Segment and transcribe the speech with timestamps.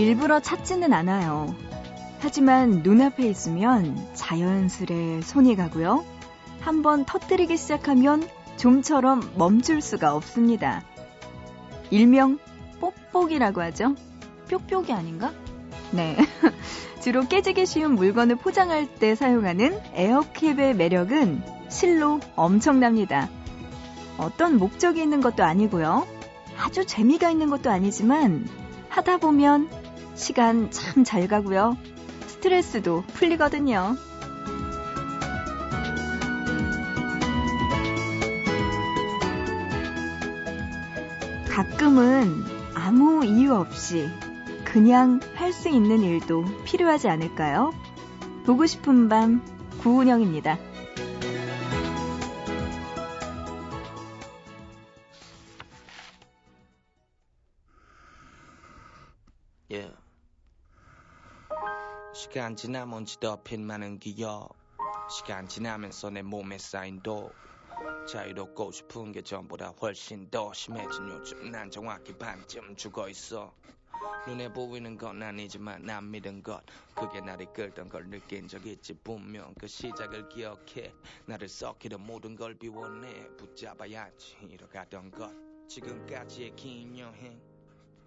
[0.00, 1.54] 일부러 찾지는 않아요.
[2.20, 6.06] 하지만 눈앞에 있으면 자연스레 손이 가고요.
[6.60, 10.82] 한번 터뜨리기 시작하면 좀처럼 멈출 수가 없습니다.
[11.90, 12.38] 일명
[12.80, 13.94] 뽁뽁이라고 하죠.
[14.48, 15.32] 뾱뾱이 아닌가?
[15.90, 16.16] 네.
[17.02, 23.28] 주로 깨지기 쉬운 물건을 포장할 때 사용하는 에어캡의 매력은 실로 엄청납니다.
[24.16, 26.06] 어떤 목적이 있는 것도 아니고요.
[26.58, 28.48] 아주 재미가 있는 것도 아니지만
[28.90, 29.79] 하다 보면
[30.20, 31.76] 시간 참 잘 가고요.
[32.26, 33.96] 스트레스도 풀리거든요.
[41.48, 42.44] 가끔은
[42.74, 44.08] 아무 이유 없이
[44.64, 47.72] 그냥 할 수 있는 일도 필요하지 않을까요?
[48.46, 49.42] 보고 싶은 밤
[49.78, 50.58] 구은영입니다.
[62.30, 64.50] 시간 지나면 지덮인 많은 기억
[65.10, 67.34] 시간 지나면서 내 몸에 쌓인 독
[68.06, 71.50] 자유롭고 싶은 게 전보다 훨씬 더 심해진 요즘.
[71.50, 73.52] 난 정확히 반쯤 죽어 있어.
[74.28, 76.62] 눈에 보이는 건 아니지만 난 믿은 것.
[76.94, 79.52] 그게 나를 끌던 걸 느낀 적 있지 분명.
[79.58, 80.94] 그 시작을 기억해.
[81.26, 83.26] 나를 썩히던 모든 걸 비워내.
[83.38, 85.32] 붙잡아야지 이뤄가던 것.
[85.68, 87.49] 지금까지의 긴 여행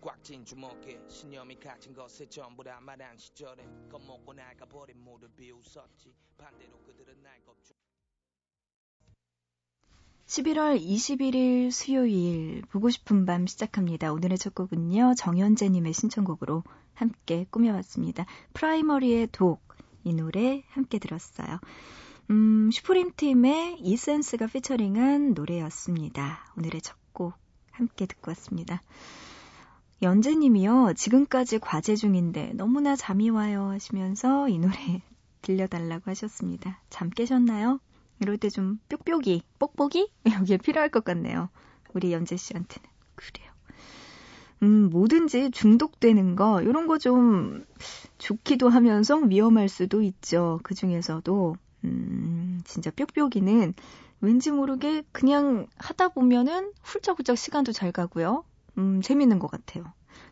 [0.03, 7.21] 꽉진 주먹에 신념이 갇힌 것에 전부 다 말한 시절에 겁먹고 나가버린 모두 비웃었지 반대로 그들은
[7.23, 7.73] 날 겁주
[10.25, 14.11] 11월 21일 수요일 보고 싶은 밤 시작합니다.
[14.13, 15.13] 오늘의 첫 곡은요.
[15.15, 18.25] 정현재님의 신청곡으로 함께 꾸며봤습니다.
[18.53, 19.73] 프라이머리의 독
[20.05, 21.59] 이 노래 함께 들었어요.
[22.29, 26.53] 음, 슈프림 팀의 이센스가 피처링한 노래였습니다.
[26.57, 27.33] 오늘의 첫 곡
[27.71, 28.81] 함께 듣고 왔습니다.
[30.03, 30.93] 연재님이요.
[30.95, 34.73] 지금까지 과제 중인데 너무나 잠이 와요 하시면서 이 노래
[35.41, 36.79] 들려달라고 하셨습니다.
[36.89, 37.79] 잠 깨셨나요?
[38.19, 40.09] 이럴 때 좀 뾱뾱이, 뽁뽁이?
[40.41, 41.49] 여기에 필요할 것 같네요.
[41.93, 42.89] 우리 연재 씨한테는.
[43.15, 43.51] 그래요.
[44.63, 47.65] 음, 뭐든지 중독되는 거, 이런 거 좀
[48.17, 50.59] 좋기도 하면서 위험할 수도 있죠.
[50.63, 53.73] 그 중에서도, 음, 진짜 뾱뾱이는
[54.21, 58.45] 왠지 모르게 그냥 하다 보면은 훌쩍훌쩍 시간도 잘 가고요.
[58.77, 59.85] 음, 재밌는 것 같아요.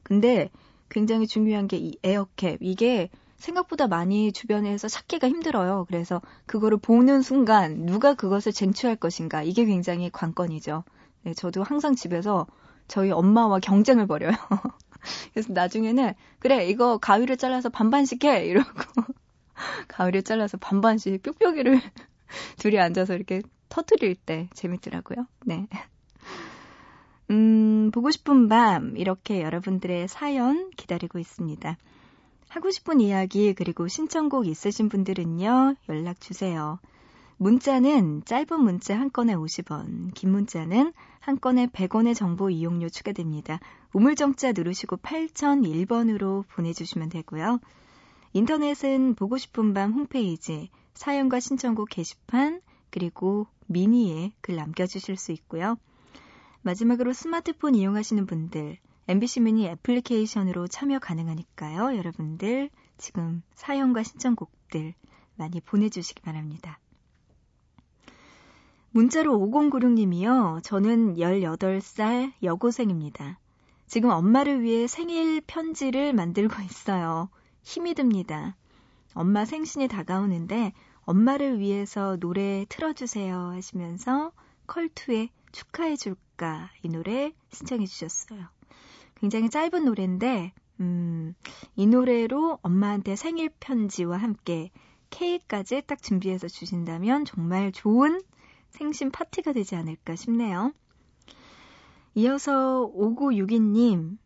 [0.04, 0.50] 근데
[0.90, 2.58] 굉장히 중요한 게 이 에어캡.
[2.62, 5.86] 이게 생각보다 많이 주변에서 찾기가 힘들어요.
[5.88, 9.42] 그래서 그거를 보는 순간 누가 그것을 쟁취할 것인가.
[9.44, 10.84] 이게 굉장히 관건이죠.
[11.24, 12.46] 네, 저도 항상 집에서
[12.88, 14.32] 저희 엄마와 경쟁을 벌여요.
[15.34, 18.70] 그래서 나중에는 그래 이거 가위를 잘라서 반반씩 해 이러고
[19.88, 21.82] 가위를 잘라서 반반씩 뾱뾱이를
[22.60, 25.28] 둘이 앉아서 이렇게 터트릴 때 재밌더라고요.
[25.46, 25.68] 네.
[27.92, 31.78] 음, 보고 싶은 밤, 이렇게 여러분들의 사연 기다리고 있습니다.
[32.48, 36.80] 하고 싶은 이야기, 그리고 신청곡 있으신 분들은요, 연락 주세요.
[37.36, 43.60] 문자는 짧은 문자 한 건에 50원, 긴 문자는 한 건에 100원의 정보 이용료 추가됩니다.
[43.94, 47.60] 우물정자 누르시고 8001번으로 보내주시면 되고요.
[48.34, 55.78] 인터넷은 보고 싶은 밤 홈페이지, 사연과 신청곡 게시판, 그리고 미니에 글 남겨주실 수 있고요.
[56.64, 58.78] 마지막으로 스마트폰 이용하시는 분들,
[59.08, 61.98] MBC 미니 애플리케이션으로 참여 가능하니까요.
[61.98, 64.94] 여러분들 지금 사연과 신청곡들
[65.36, 66.80] 많이 보내주시기 바랍니다.
[68.92, 70.64] 문자로 5096님이요.
[70.64, 73.40] 저는 18살 여고생입니다.
[73.88, 77.30] 지금 엄마를 위해 생일 편지를 만들고 있어요.
[77.64, 78.56] 힘이 듭니다.
[79.14, 84.32] 엄마 생신이 다가오는데 엄마를 위해서 노래 틀어주세요 하시면서
[84.68, 88.48] 컬투의 축하해줄까 이 노래 신청해 주셨어요.
[89.16, 91.36] 굉장히 짧은 노래인데 음,
[91.76, 94.72] 이 노래로 엄마한테 생일 편지와 함께
[95.12, 98.22] 케이크까지 딱 준비해서 주신다면 정말 좋은
[98.70, 100.74] 생신 파티가 되지 않을까 싶네요.
[102.16, 104.18] 이어서 5962님,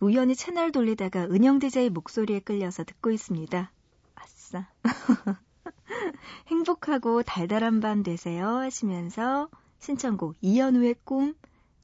[0.00, 3.72] 우연히 채널 돌리다가 은영 DJ 목소리에 끌려서 듣고 있습니다.
[4.14, 4.68] 아싸.
[6.46, 11.34] 행복하고 달달한 밤 되세요 하시면서 신청곡 이연우의 꿈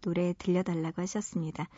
[0.00, 1.69] 노래 들려달라고 하셨습니다.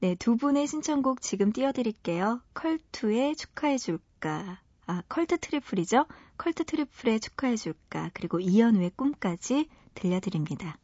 [0.00, 2.40] 네, 두 분의 신청곡 지금 띄워드릴게요.
[2.54, 4.60] 컬투의 축하해줄까.
[4.86, 6.06] 아, 컬트 트리플이죠?
[6.36, 8.10] 컬트 트리플의 축하해줄까.
[8.12, 10.78] 그리고 이연우의 꿈까지 들려드립니다.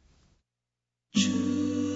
[1.11, 1.91] 축하해줄까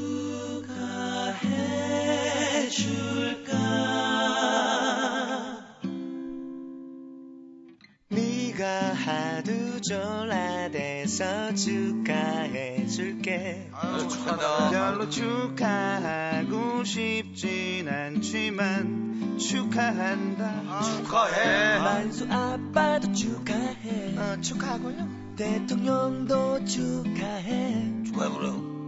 [8.09, 9.44] 네가 하도
[9.87, 13.25] 졸라대서 축하해줄게
[13.71, 14.69] 아유, 축하다.
[14.71, 21.77] 별로 축하하고 쉽진 않지만 축하한다 축하해.
[21.79, 24.17] 만수 아빠도 축하해.
[24.17, 28.03] 어, 축하하고요 대통령도 축하해.
[28.05, 28.31] 축하해.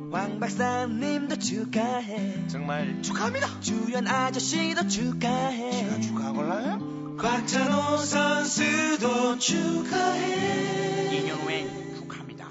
[0.10, 2.48] 왕 박사님도 축하해.
[2.48, 6.02] 정말 축하합니다 주연 아저씨도 축하해.
[6.02, 6.98] 축하하골라요?
[7.18, 10.87] 곽찬호 선수도 축하해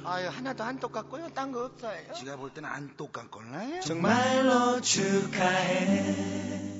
[0.07, 1.31] 아유 하나도 안 똑같고요.
[1.35, 2.13] 딴 거 없어요.
[2.15, 3.81] 지가 볼 때는 안 똑같걸나요?
[3.81, 6.76] 정말로 축하해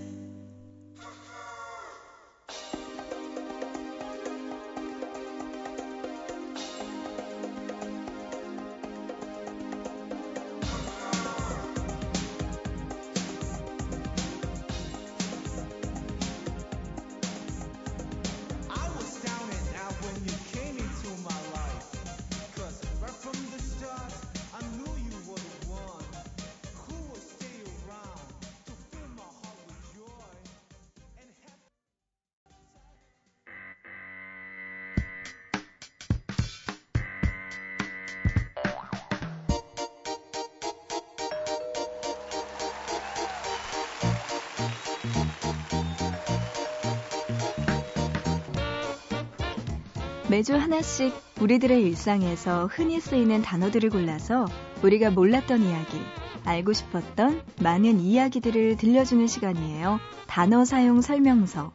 [50.29, 54.47] 매주 하나씩 우리들의 일상에서 흔히 쓰이는 단어들을 골라서
[54.83, 56.01] 우리가 몰랐던 이야기,
[56.45, 60.01] 알고 싶었던 많은 이야기들을 들려주는 시간이에요.
[60.27, 61.73] 단어 사용 설명서.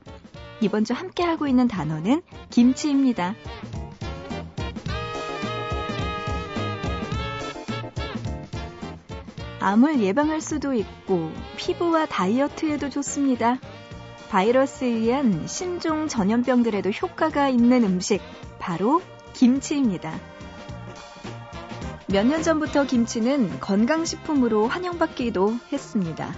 [0.59, 3.35] 이번 주 함께 하고 있는 단어는 김치입니다.
[9.61, 13.59] 암을 예방할 수도 있고 피부와 다이어트에도 좋습니다.
[14.31, 18.21] 바이러스에 의한 신종 전염병들에도 효과가 있는 음식,
[18.59, 19.01] 바로
[19.33, 20.17] 김치입니다.
[22.07, 26.33] 몇 년 전부터 김치는 건강식품으로 환영받기도 했습니다.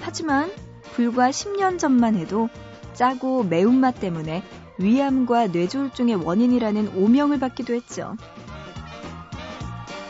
[0.00, 0.52] 하지만
[0.92, 2.48] 불과 10년 전만 해도
[2.94, 4.44] 짜고 매운맛 때문에
[4.78, 8.16] 위암과 뇌졸중의 원인이라는 오명을 받기도 했죠.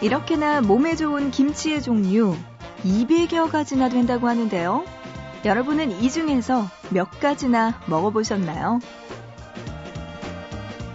[0.03, 2.37] 이렇게나 몸에 좋은 김치의 종류
[2.85, 4.85] 200여 가지나 된다고 하는데요.
[5.45, 8.79] 여러분은 이 중에서 몇 가지나 먹어보셨나요?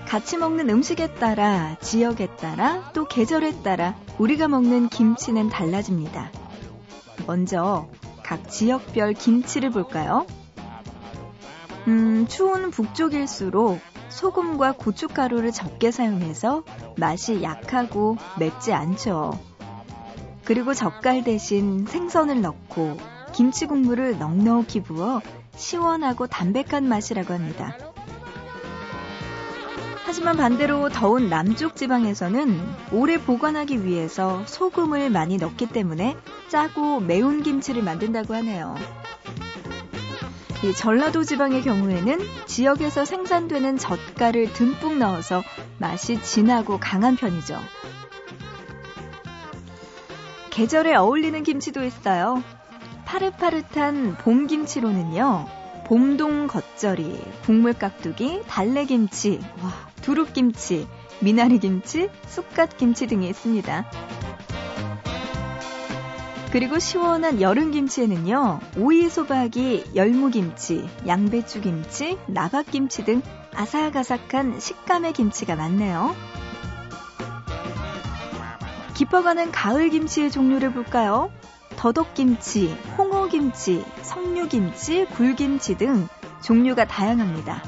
[0.08, 6.32] 같이 먹는 음식에 따라, 지역에 따라, 또 계절에 따라 우리가 먹는 김치는 달라집니다.
[7.26, 7.90] 먼저
[8.24, 10.26] 각 지역별 김치를 볼까요?
[11.88, 16.64] 음, 추운 북쪽일수록 소금과 고춧가루를 적게 사용해서
[16.96, 19.38] 맛이 약하고 맵지 않죠.
[20.46, 22.98] 그리고 젓갈 대신 생선을 넣고
[23.34, 25.22] 김치 국물을 넉넉히 부어
[25.56, 27.76] 시원하고 담백한 맛이라고 합니다.
[30.06, 32.60] 하지만 반대로 더운 남쪽 지방에서는
[32.94, 36.16] 오래 보관하기 위해서 소금을 많이 넣기 때문에
[36.48, 38.76] 짜고 매운 김치를 만든다고 하네요.
[40.64, 45.44] 이 전라도 지방의 경우에는 지역에서 생산되는 젓갈을 듬뿍 넣어서
[45.78, 47.60] 맛이 진하고 강한 편이죠.
[50.50, 52.42] 계절에 어울리는 김치도 있어요.
[53.08, 55.48] 파릇파릇한 봄김치로는요.
[55.86, 59.72] 봄동 겉절이, 국물 깍두기, 달래김치, 와,
[60.02, 60.86] 두릅김치,
[61.22, 63.86] 미나리김치, 쑥갓김치 등이 있습니다.
[66.52, 73.22] 그리고 시원한 여름김치에는요, 오이소박이, 열무김치, 양배추김치, 나박김치 등
[73.56, 76.14] 아삭아삭한 식감의 김치가 많네요.
[78.96, 81.32] 깊어가는 가을 김치의 종류를 볼까요?
[81.78, 86.08] 더덕김치, 홍어김치, 석류김치, 굴김치 등
[86.42, 87.64] 종류가 다양합니다.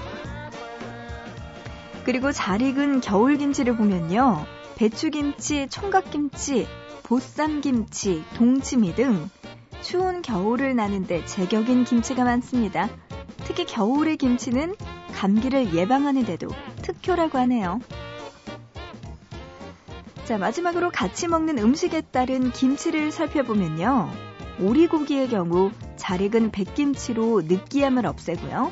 [2.04, 4.46] 그리고 잘 익은 겨울김치를 보면요.
[4.76, 6.68] 배추김치, 총각김치,
[7.04, 9.30] 보쌈김치, 동치미 등
[9.82, 12.90] 추운 겨울을 나는데 제격인 김치가 많습니다.
[13.46, 14.76] 특히 겨울의 김치는
[15.16, 16.50] 감기를 예방하는 데도
[16.82, 17.80] 특효라고 하네요.
[20.30, 24.12] 자, 마지막으로 같이 먹는 음식에 따른 김치를 살펴보면요.
[24.60, 28.72] 오리고기의 경우 잘 익은 백김치로 느끼함을 없애고요.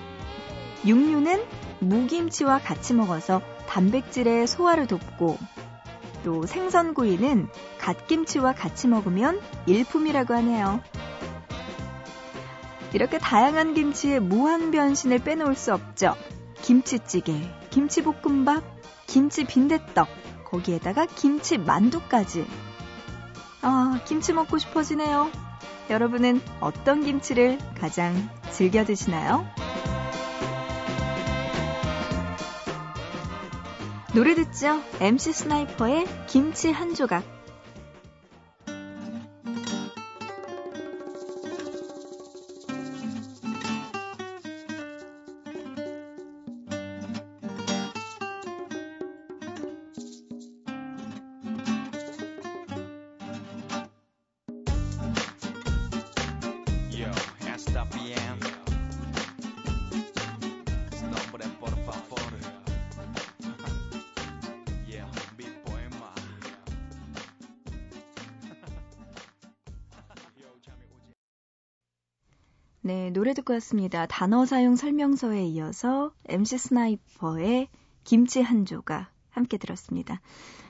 [0.85, 1.43] 육류는
[1.79, 5.39] 무김치와 같이 먹어서 단백질의 소화를 돕고
[6.23, 7.47] 또 생선구이는
[7.79, 10.79] 갓김치와 같이 먹으면 일품이라고 하네요.
[12.93, 16.13] 이렇게 다양한 김치의 무한 변신을 빼놓을 수 없죠.
[16.61, 17.33] 김치찌개,
[17.71, 18.63] 김치볶음밥,
[19.07, 20.07] 김치 빈대떡,
[20.48, 22.46] 거기에다가 김치 만두까지.
[23.62, 25.30] 아, 김치 먹고 싶어지네요.
[25.89, 29.46] 여러분은 어떤 김치를 가장 즐겨 드시나요?
[34.13, 34.82] 노래 듣죠?
[35.00, 37.37] MC 스나이퍼의 김치 한 조각.
[73.27, 74.05] 노래 듣고 왔습니다.
[74.05, 77.67] 단어 사용 설명서에 이어서 MC 스나이퍼의
[78.05, 80.22] 김치 한 조각 함께 들었습니다.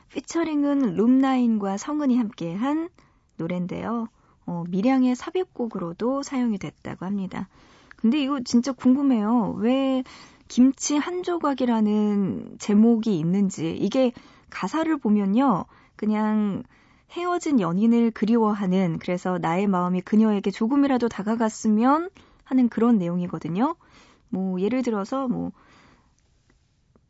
[0.09, 2.89] 피처링은 룸나인과 성은이 함께한
[3.35, 4.07] 노래인데요.
[4.47, 7.47] 어, 미량의 삽입곡으로도 사용이 됐다고 합니다.
[7.95, 9.53] 근데 이거 진짜 궁금해요.
[9.59, 10.03] 왜
[10.47, 13.77] 김치 한 조각이라는 제목이 있는지.
[13.79, 14.13] 이게
[14.49, 15.65] 가사를 보면요.
[15.95, 16.63] 그냥
[17.11, 22.09] 헤어진 연인을 그리워하는 그래서 나의 마음이 그녀에게 조금이라도 다가갔으면
[22.47, 23.75] 하는 그런 내용이거든요.
[24.29, 25.51] 뭐 예를 들어서 뭐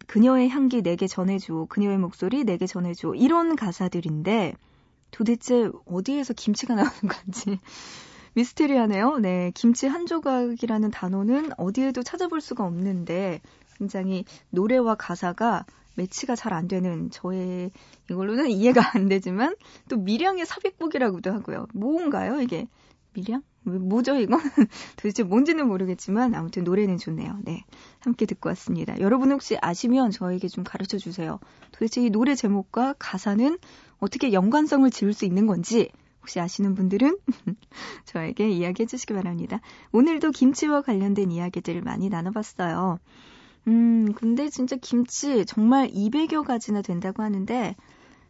[0.08, 4.53] 그녀의 향기 내게 전해줘, 그녀의 목소리 내게 전해줘 이런 가사들인데
[5.12, 7.60] 도대체 어디에서 김치가 나오는 건지
[8.36, 9.17] 미스테리하네요.
[9.20, 13.41] 네, 김치 한 조각이라는 단어는 어디에도 찾아볼 수가 없는데
[13.77, 15.65] 굉장히 노래와 가사가
[15.96, 17.72] 매치가 잘 안 되는 저의
[18.10, 19.56] 이걸로는 이해가 안 되지만
[19.89, 21.67] 또 미량의 삽입곡이라고도 하고요.
[21.74, 22.67] 뭔가요 이게
[23.18, 23.42] 미량?
[23.64, 24.40] 뭐죠 이건?
[24.96, 27.40] 도대체 뭔지는 모르겠지만 아무튼 노래는 좋네요.
[27.44, 27.64] 네,
[28.00, 29.00] 함께 듣고 왔습니다.
[29.00, 31.40] 여러분 혹시 아시면 저에게 좀 가르쳐 주세요.
[31.72, 33.58] 도대체 이 노래 제목과 가사는
[34.00, 35.90] 어떻게 연관성을 지을 수 있는 건지
[36.22, 37.18] 혹시 아시는 분들은
[38.06, 39.62] 저에게 이야기해 주시기 바랍니다.
[39.92, 43.00] 오늘도 김치와 관련된 이야기들 많이 나눠봤어요.
[43.68, 47.76] 음, 근데 진짜 김치 정말 200여 가지나 된다고 하는데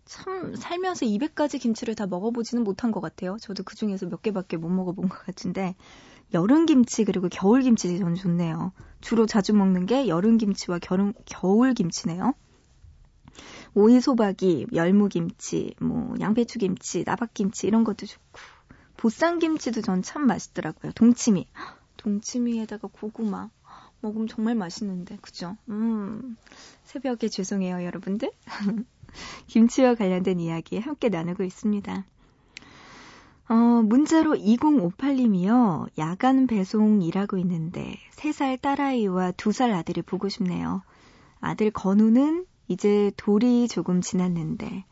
[0.08, 3.38] 참 살면서 200가지 김치를 다 먹어보지는 못한 것 같아요.
[3.42, 5.76] 저도 그 중에서 몇 개밖에 못 먹어본 것 같은데
[6.34, 8.72] 여름 김치 그리고 겨울 김치 저는 좋네요.
[9.02, 12.34] 주로 자주 먹는 게 여름 김치와 겨울, 겨울 김치네요.
[13.76, 18.40] 오이 소박이, 열무김치, 뭐 양배추김치, 나박김치 이런 것도 좋고
[18.98, 20.92] 보쌈김치도 전 참 맛있더라고요.
[20.94, 21.48] 동치미,
[21.98, 23.50] 동치미에다가 고구마
[24.02, 25.56] 먹으면 정말 맛있는데 그죠?
[25.70, 26.38] 음
[26.86, 28.32] 새벽에 죄송해요 여러분들.
[29.48, 32.06] 김치와 관련된 이야기 함께 나누고 있습니다.
[33.50, 35.88] 어, 문자로 2058님이요.
[35.98, 40.82] 야간 배송 일하고 있는데 3살 딸아이와 2살 아들이 보고 싶네요.
[41.40, 44.84] 아들 건우는 이제 돌이 조금 지났는데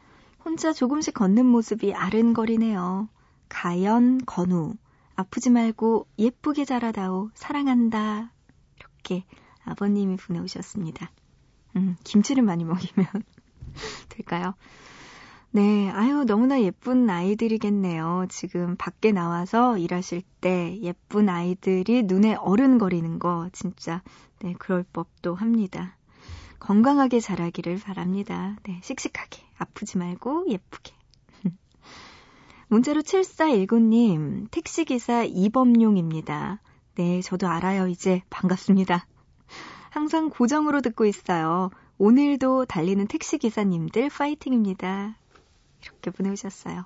[0.46, 3.10] 혼자 조금씩 걷는 모습이 아른거리네요.
[3.50, 4.76] 가연, 건우,
[5.16, 8.32] 아프지 말고 예쁘게 자라다오, 사랑한다.
[8.78, 9.26] 이렇게
[9.64, 11.12] 아버님이 보내오셨습니다.
[11.76, 13.08] 음, 김치를 많이 먹이면
[14.10, 14.56] 될까요?
[15.52, 18.26] 네, 아유, 너무나 예쁜 아이들이겠네요.
[18.30, 24.02] 지금 밖에 나와서 일하실 때 예쁜 아이들이 눈에 어른거리는 거 진짜,
[24.40, 25.96] 네, 그럴 법도 합니다.
[26.60, 28.58] 건강하게 자라기를 바랍니다.
[28.64, 29.44] 네, 씩씩하게.
[29.58, 30.94] 아프지 말고 예쁘게.
[32.68, 36.60] 문자로 7419님, 택시기사 이범용입니다.
[36.96, 37.88] 네, 저도 알아요.
[37.88, 39.06] 이제 반갑습니다.
[39.90, 41.70] 항상 고정으로 듣고 있어요.
[41.98, 45.18] 오늘도 달리는 택시기사님들 파이팅입니다.
[45.82, 46.86] 이렇게 보내주셨어요.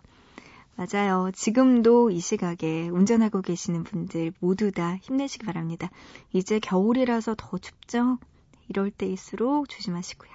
[0.75, 1.31] 맞아요.
[1.33, 5.89] 지금도 이 시각에 운전하고 계시는 분들 모두 다 힘내시기 바랍니다.
[6.31, 8.19] 이제 겨울이라서 더 춥죠?
[8.67, 10.31] 이럴 때일수록 조심하시고요.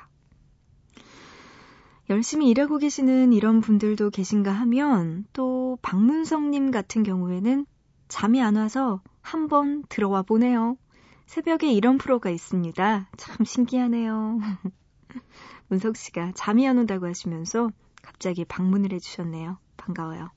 [2.10, 7.64] 열심히 일하고 계시는 이런 분들도 계신가 하면 또 박문성님 같은 경우에는
[8.08, 10.76] 잠이 안 와서 한번 들어와 보네요.
[11.26, 13.08] 새벽에 이런 프로가 있습니다.
[13.16, 14.38] 참 신기하네요.
[15.68, 17.70] 문석 씨가 잠이 안 온다고 하시면서
[18.02, 19.58] 갑자기 방문을 해주셨네요.
[19.76, 20.30] 반가워요.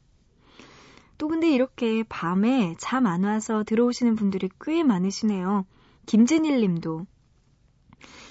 [1.17, 5.65] 또 근데 이렇게 밤에 잠 안 와서 들어오시는 분들이 꽤 많으시네요.
[6.05, 7.05] 김진일 님도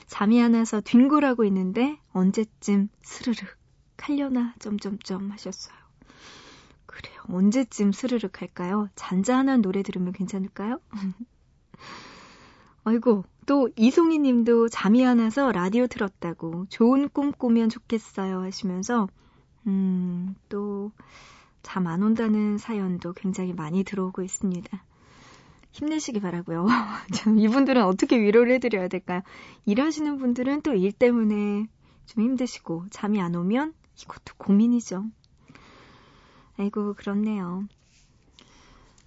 [0.06, 3.44] 잠이 안 와서 뒹굴하고 있는데 언제쯤 스르륵
[3.98, 5.76] 할려나 점점점 하셨어요.
[6.86, 7.20] 그래요.
[7.28, 8.88] 언제쯤 스르륵 할까요?
[8.94, 10.80] 잔잔한 노래 들으면 괜찮을까요?
[12.86, 19.08] 아이고, 또 이송이 님도 잠이 안 와서 라디오 틀었다고 좋은 꿈 꾸면 좋겠어요 하시면서
[19.66, 20.92] 음, 또
[21.66, 24.84] 잠 안 온다는 사연도 굉장히 많이 들어오고 있습니다.
[25.72, 26.66] 힘내시기 바라고요.
[27.12, 29.22] 좀 이분들은 어떻게 위로를 해드려야 될까요?
[29.66, 31.66] 일하시는 분들은 또 일 때문에
[32.06, 35.04] 좀 힘드시고 잠이 안 오면 이것도 고민이죠.
[36.56, 37.64] 아이고 그렇네요.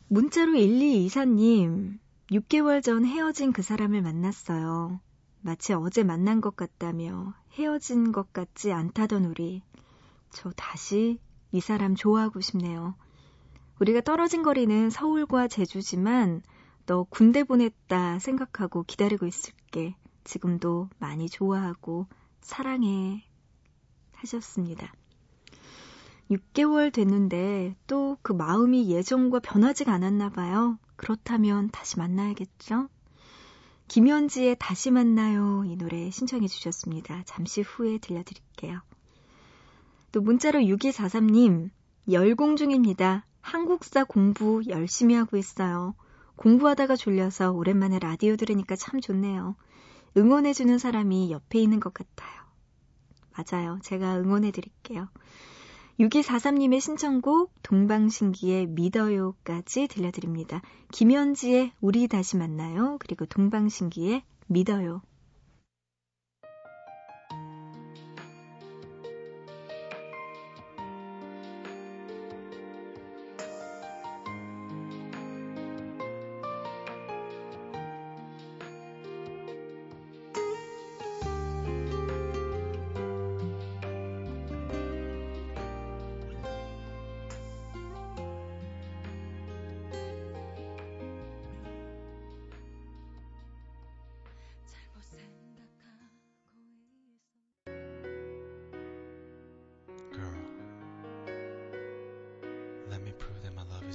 [0.09, 1.97] 문자로 1224님
[2.31, 4.99] 6개월 전 헤어진 그 사람을 만났어요.
[5.41, 9.63] 마치 어제 만난 것 같다며 헤어진 것 같지 않다던 우리.
[10.29, 11.19] 저 다시
[11.51, 12.95] 이 사람 좋아하고 싶네요.
[13.79, 16.43] 우리가 떨어진 거리는 서울과 제주지만
[16.85, 19.95] 너 군대 보냈다 생각하고 기다리고 있을게.
[20.23, 22.05] 지금도 많이 좋아하고
[22.41, 23.25] 사랑해.
[24.13, 24.93] 하셨습니다.
[26.29, 30.77] 6개월 됐는데 또 그 마음이 예전과 변하지가 않았나 봐요.
[30.99, 32.89] 그렇다면 다시 만나야겠죠?
[33.87, 37.23] 김현지의 다시 만나요 이 노래 신청해 주셨습니다.
[37.25, 38.81] 잠시 후에 들려드릴게요.
[40.11, 41.69] 또 문자로 6243님
[42.11, 43.25] 열공 중입니다.
[43.39, 45.95] 한국사 공부 열심히 하고 있어요.
[46.35, 49.55] 공부하다가 졸려서 오랜만에 라디오 들으니까 참 좋네요.
[50.17, 52.43] 응원해주는 사람이 옆에 있는 것 같아요.
[53.31, 53.79] 맞아요.
[53.83, 55.07] 제가 응원해 드릴게요.
[55.99, 60.61] 6243님의 신청곡 동방신기의 믿어요까지 들려드립니다.
[60.91, 62.97] 김현지의 우리 다시 만나요.
[62.99, 65.01] 그리고 동방신기의 믿어요.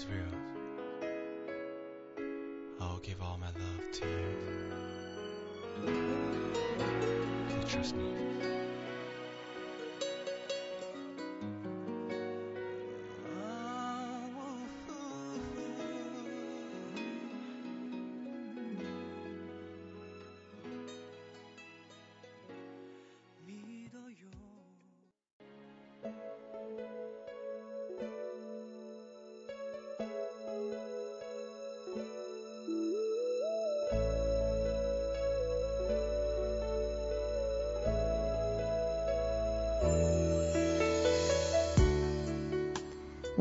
[0.04, 0.26] Israel.
[2.80, 4.34] I'll give all my love to you.
[7.48, 8.63] So trust me.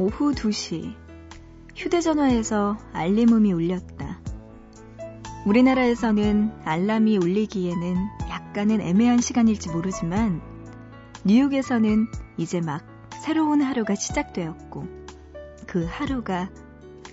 [0.03, 0.93] 오후 2시
[1.77, 4.19] 휴대전화에서 알림음이 울렸다.
[5.45, 7.95] 우리나라에서는 알람이 울리기에는
[8.29, 10.41] 약간은 애매한 시간일지 모르지만
[11.23, 12.85] 뉴욕에서는 이제 막
[13.23, 14.87] 새로운 하루가 시작되었고
[15.67, 16.49] 그 하루가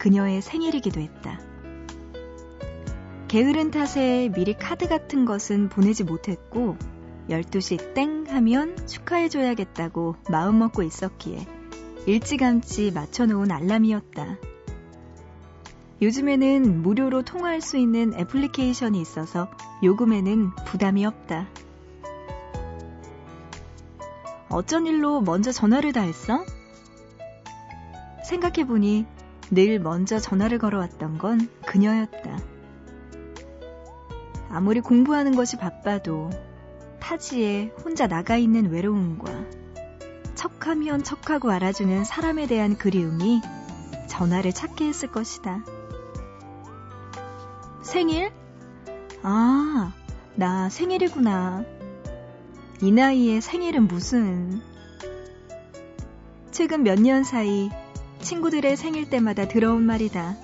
[0.00, 1.38] 그녀의 생일이기도 했다.
[3.28, 6.76] 게으른 탓에 미리 카드 같은 것은 보내지 못했고
[7.28, 11.59] 12시 땡 하면 축하해줘야겠다고 마음먹고 있었기에
[12.06, 14.38] 일찌감치 맞춰놓은 알람이었다.
[16.02, 19.50] 요즘에는 무료로 통화할 수 있는 애플리케이션이 있어서
[19.82, 21.46] 요금에는 부담이 없다.
[24.48, 26.44] 어쩐 일로 먼저 전화를 다 했어?
[28.24, 29.06] 생각해보니
[29.50, 32.38] 늘 먼저 전화를 걸어왔던 건 그녀였다.
[34.48, 36.30] 아무리 공부하는 것이 바빠도
[36.98, 39.59] 타지에 혼자 나가 있는 외로움과
[40.40, 43.42] 척하면 척하고 알아주는 사람에 대한 그리움이
[44.06, 45.62] 전화를 찾게 했을 것이다.
[47.82, 48.32] 생일?
[49.22, 49.92] 아,
[50.36, 51.66] 나 생일이구나.
[52.80, 54.62] 이 나이에 생일은 무슨.
[56.52, 57.68] 최근 몇 년 사이
[58.22, 60.36] 친구들의 생일 때마다 들어온 말이다.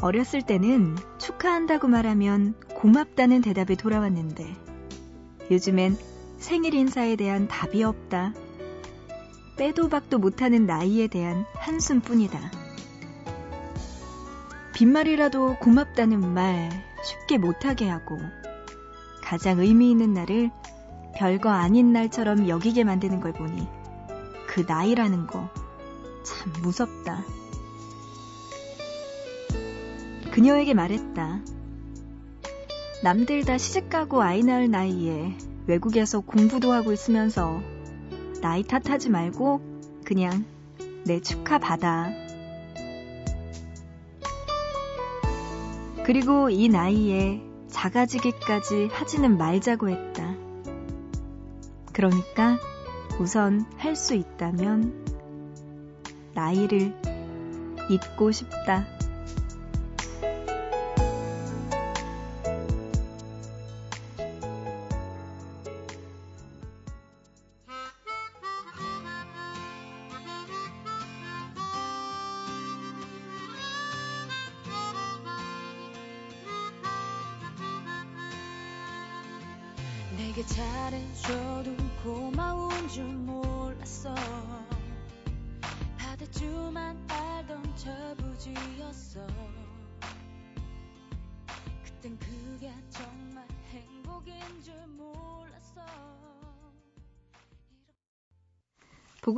[0.00, 4.56] 어렸을 때는 축하한다고 말하면 고맙다는 대답이 돌아왔는데
[5.52, 5.96] 요즘엔
[6.40, 8.34] 생일 인사에 대한 답이 없다.
[9.56, 12.50] 빼도 박도 못하는 나이에 대한 한숨뿐이다.
[14.74, 16.70] 빈말이라도 고맙다는 말
[17.04, 18.18] 쉽게 못하게 하고
[19.22, 20.50] 가장 의미 있는 날을
[21.16, 23.68] 별거 아닌 날처럼 여기게 만드는 걸 보니
[24.48, 25.48] 그 나이라는 거
[26.22, 27.24] 참 무섭다.
[30.32, 31.40] 그녀에게 말했다.
[33.02, 35.36] 남들 다 시집가고 아이 낳을 나이에
[35.70, 37.62] 외국에서 공부도 하고 있으면서
[38.42, 39.60] 나이 탓하지 말고
[40.04, 40.44] 그냥
[41.04, 42.10] 내 축하 받아.
[46.04, 50.34] 그리고 이 나이에 작아지기까지 하지는 말자고 했다.
[51.92, 52.58] 그러니까
[53.20, 55.04] 우선 할 수 있다면
[56.34, 56.92] 나이를
[57.88, 58.86] 잊고 싶다.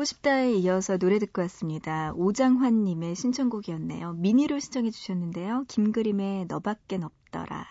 [0.02, 2.12] 보고 싶다에 이어서 노래 듣고 왔습니다.
[2.16, 4.14] 오장환님의 신청곡이었네요.
[4.14, 5.64] 미니로 신청해 주셨는데요.
[5.68, 7.64] 김그림의 너밖엔 없더라.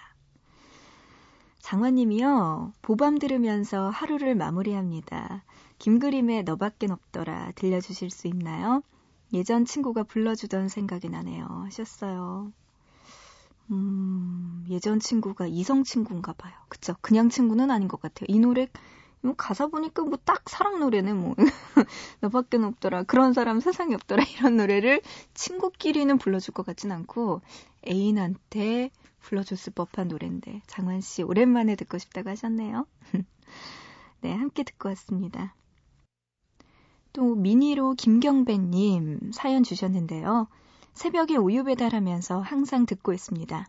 [1.59, 2.71] 장환님이요.
[2.81, 5.43] 보밤 들으면서 하루를 마무리합니다.
[5.79, 8.81] 김그림의 너밖엔 없더라 들려주실 수 있나요?
[9.33, 11.45] 예전 친구가 불러주던 생각이 나네요.
[11.65, 12.53] 하셨어요.
[13.71, 16.53] 음, 예전 친구가 이성 친구인가 봐요.
[16.69, 16.95] 그쵸?
[17.01, 18.27] 그냥 친구는 아닌 것 같아요.
[18.29, 18.81] 이 노래 뭐
[19.37, 21.35] 가사 보니까 뭐 딱 사랑 노래네 뭐
[22.21, 25.01] 너밖에 없더라 그런 사람 세상에 없더라 이런 노래를
[25.33, 27.41] 친구끼리는 불러줄 것 같진 않고
[27.87, 32.87] 애인한테 불러줬을 법한 노래인데 장환 씨 오랜만에 듣고 싶다고 하셨네요.
[34.21, 35.55] 네 함께 듣고 왔습니다.
[37.13, 40.47] 또 미니로 김경배님 사연 주셨는데요.
[40.93, 43.67] 새벽에 우유 배달하면서 항상 듣고 있습니다.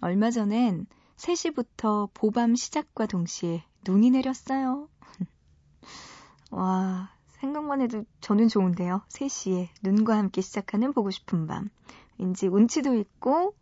[0.00, 4.86] 얼마 전엔 3시부터 보밤 시작과 동시에 눈이 내렸어요.
[6.50, 9.00] 와, 생각만 해도 저는 좋은데요.
[9.08, 11.70] 3시에 눈과 함께 시작하는 보고 싶은 밤.
[12.18, 13.54] 왠지 운치도 있고,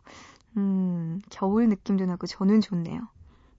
[0.57, 3.07] 음, 겨울 느낌도 나고 저는 좋네요.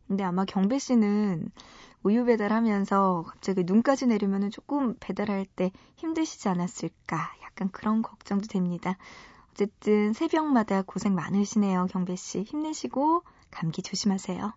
[0.07, 1.51] 근데 아마 경배 씨는
[2.03, 7.33] 우유 배달하면서 갑자기 눈까지 내리면 조금 배달할 때 힘드시지 않았을까.
[7.45, 8.99] 약간 그런 걱정도 됩니다.
[9.53, 12.43] 어쨌든 새벽마다 고생 많으시네요, 경배 씨.
[12.43, 14.53] 힘내시고 감기 조심하세요.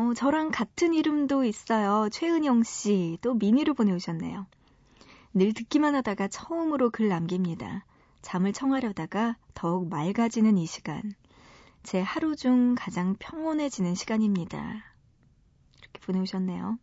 [0.00, 2.08] 어, 저랑 같은 이름도 있어요.
[2.10, 3.18] 최은영 씨.
[3.20, 4.46] 또 미니로 보내오셨네요.
[5.34, 7.84] 늘 듣기만 하다가 처음으로 글 남깁니다.
[8.22, 11.02] 잠을 청하려다가 더욱 맑아지는 이 시간.
[11.82, 14.82] 제 하루 중 가장 평온해지는 시간입니다.
[15.82, 16.78] 이렇게 보내오셨네요.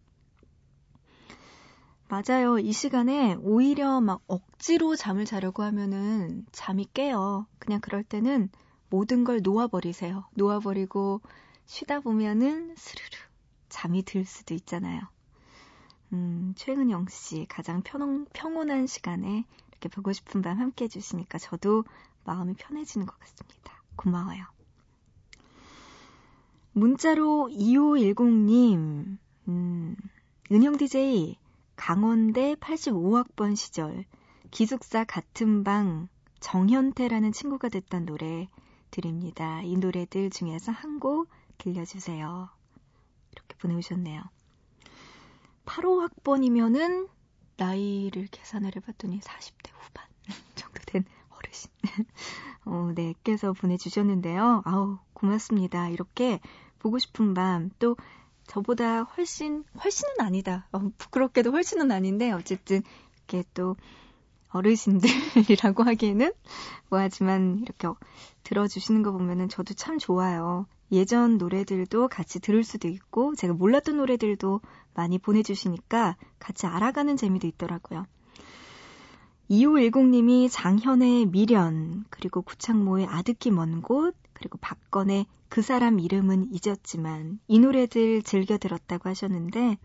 [2.10, 2.60] 맞아요.
[2.60, 7.48] 이 시간에 오히려 막 억지로 잠을 자려고 하면은 잠이 깨요.
[7.58, 8.52] 그냥 그럴 때는
[8.92, 10.26] 모든 걸 놓아버리세요.
[10.36, 11.22] 놓아버리고
[11.68, 13.18] 쉬다 보면은 스르르
[13.68, 15.02] 잠이 들 수도 있잖아요.
[16.14, 21.84] 음, 최은영 씨 가장 평, 평온한 시간에 이렇게 보고 싶은 밤 함께 해주시니까 저도
[22.24, 23.84] 마음이 편해지는 것 같습니다.
[23.98, 24.46] 고마워요.
[26.72, 29.18] 문자로 2510님,
[29.50, 29.96] 음,
[30.50, 31.38] 은영 DJ,
[31.76, 34.06] 강원대 85학번 시절,
[34.52, 36.08] 기숙사 같은 방,
[36.40, 38.48] 정현태라는 친구가 됐던 노래
[38.90, 39.62] 드립니다.
[39.64, 42.50] 이 노래들 중에서 한 곡 들려주세요.
[43.32, 44.22] 이렇게 보내오셨네요.
[45.66, 47.08] 8호 학번이면은
[47.58, 50.06] 나이를 계산을 해봤더니 40대 후반
[50.56, 51.72] 정도 된 어르신.
[52.66, 54.62] 어, 네, 께서 보내주셨는데요.
[54.66, 55.90] 아우, 고맙습니다.
[55.90, 56.40] 이렇게
[56.80, 57.96] 보고 싶은 밤, 또
[58.46, 60.68] 저보다 훨씬, 훨씬은 아니다.
[60.72, 62.82] 어, 부끄럽게도 훨씬은 아닌데, 어쨌든,
[63.16, 63.76] 이렇게 또,
[64.50, 66.32] 어르신들이라고 하기에는
[66.90, 67.88] 뭐하지만 이렇게
[68.44, 70.66] 들어주시는 거 보면은 저도 참 좋아요.
[70.92, 74.62] 예전 노래들도 같이 들을 수도 있고 제가 몰랐던 노래들도
[74.94, 78.06] 많이 보내주시니까 같이 알아가는 재미도 있더라고요.
[79.50, 87.60] 2510님이 장현의 미련, 그리고 구창모의 아득히 먼 곳, 그리고 박건의 그 사람 이름은 잊었지만 이
[87.60, 89.78] 노래들 즐겨 들었다고 하셨는데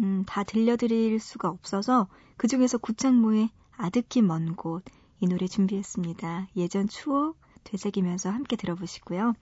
[0.00, 4.82] 음, 다 들려드릴 수가 없어서 그 중에서 구창모의 아득히 먼 곳
[5.20, 6.48] 이 노래 준비했습니다.
[6.56, 9.34] 예전 추억 되새기면서 함께 들어보시고요.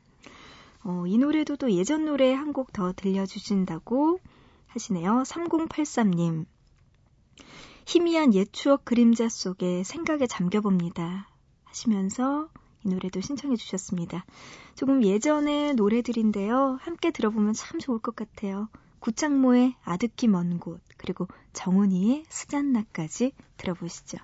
[0.85, 4.21] 어, 이 노래도 또 예전 노래 한 곡 더 들려주신다고
[4.69, 5.23] 하시네요.
[5.27, 6.47] 3083님.
[7.87, 11.29] 희미한 옛 추억 그림자 속에 생각에 잠겨봅니다.
[11.65, 12.49] 하시면서
[12.85, 14.25] 이 노래도 신청해 주셨습니다.
[14.75, 16.79] 조금 예전의 노래들인데요.
[16.81, 18.69] 함께 들어보면 참 좋을 것 같아요.
[19.01, 24.19] 구창모의 아득히 먼 곳, 그리고 정은이의 스잔나까지 들어보시죠.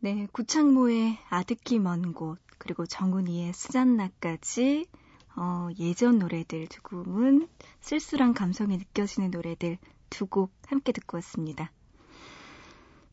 [0.00, 4.86] 네, 구창모의 아득히 먼 곳, 그리고 정은이의 스잔나까지
[5.36, 7.48] 어, 예전 노래들 두 곡은
[7.80, 9.78] 쓸쓸한 감성이 느껴지는 노래들
[10.10, 11.70] 두 곡 함께 듣고 왔습니다.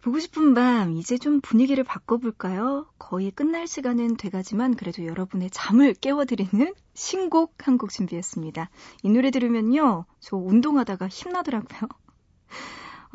[0.01, 2.87] 보고 싶은 밤, 이제 좀 분위기를 바꿔볼까요?
[2.97, 8.69] 거의 끝날 시간은 돼가지만 그래도 여러분의 잠을 깨워드리는 신곡 한 곡 준비했습니다.
[9.03, 11.81] 이 노래 들으면요, 저 운동하다가 힘나더라고요.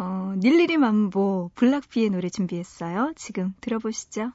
[0.02, 3.12] 어, 닐리리 만보 블락비의 노래 준비했어요.
[3.14, 4.32] 지금 들어보시죠.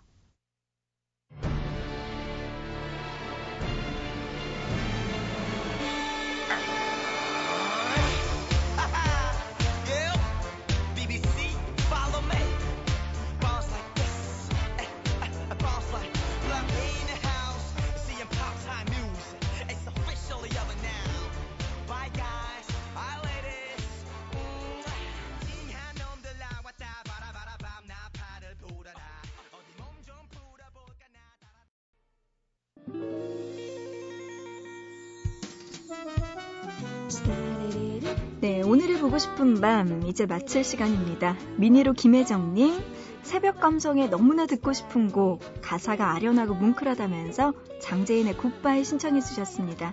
[38.39, 41.35] 네, 오늘을 보고 싶은 밤 이제 마칠 시간입니다.
[41.55, 42.79] 미니로 김혜정님
[43.23, 49.91] 새벽 감성에 너무나 듣고 싶은 곡 가사가 아련하고 뭉클하다면서 장재인의 굿바이 신청해 주셨습니다.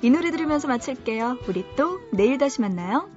[0.00, 1.36] 이 노래 들으면서 마칠게요.
[1.48, 3.10] 우리 또 내일 다시 만나요.